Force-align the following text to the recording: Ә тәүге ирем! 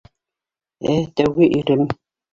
Ә 0.93 0.95
тәүге 1.21 1.51
ирем! 1.59 1.87